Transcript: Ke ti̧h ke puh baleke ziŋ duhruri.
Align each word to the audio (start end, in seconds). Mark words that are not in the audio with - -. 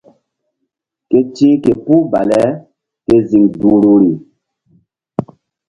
Ke 1.09 1.19
ti̧h 1.33 1.57
ke 1.63 1.71
puh 1.83 2.03
baleke 2.11 3.15
ziŋ 3.29 3.43
duhruri. 3.59 4.11